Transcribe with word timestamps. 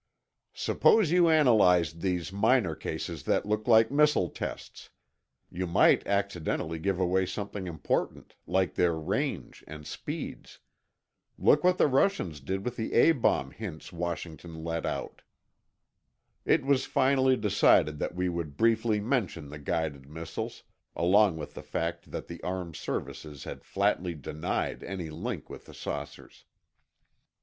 "Suppose 0.55 1.11
you 1.11 1.29
analyzed 1.29 2.01
these 2.01 2.33
minor 2.33 2.73
cases 2.73 3.21
that 3.25 3.45
look 3.45 3.67
like 3.67 3.91
missile 3.91 4.29
tests. 4.31 4.89
You 5.51 5.67
might 5.67 6.07
accidentally 6.07 6.79
give 6.79 6.99
away 6.99 7.27
something 7.27 7.67
important, 7.67 8.33
like 8.47 8.73
their 8.73 8.95
range 8.95 9.63
and 9.67 9.85
speeds. 9.85 10.57
Look 11.37 11.63
what 11.63 11.77
the 11.77 11.85
Russians 11.85 12.39
did 12.39 12.65
with 12.65 12.77
the 12.77 12.93
A 12.93 13.11
bomb 13.11 13.51
hints 13.51 13.93
Washington 13.93 14.63
let 14.63 14.87
out." 14.87 15.21
It 16.45 16.65
was 16.65 16.87
finally 16.87 17.37
decided 17.37 17.99
that 17.99 18.15
we 18.15 18.27
would 18.27 18.57
briefly 18.57 18.99
mention 18.99 19.49
the 19.49 19.59
guided 19.59 20.09
missiles, 20.09 20.63
along 20.95 21.37
with 21.37 21.53
the 21.53 21.61
fact 21.61 22.09
that 22.09 22.25
the 22.25 22.41
armed 22.41 22.75
services 22.75 23.43
had 23.43 23.63
flatly 23.63 24.15
denied 24.15 24.81
any 24.83 25.11
link 25.11 25.47
with 25.47 25.65
the 25.67 25.75
saucers. 25.75 26.45